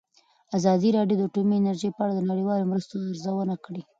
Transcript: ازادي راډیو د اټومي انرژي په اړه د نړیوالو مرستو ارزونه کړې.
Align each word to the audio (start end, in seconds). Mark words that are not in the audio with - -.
ازادي 0.57 0.89
راډیو 0.97 1.17
د 1.17 1.21
اټومي 1.27 1.55
انرژي 1.57 1.89
په 1.93 2.01
اړه 2.03 2.13
د 2.15 2.21
نړیوالو 2.31 2.69
مرستو 2.71 2.93
ارزونه 3.09 3.55
کړې. 3.65 3.81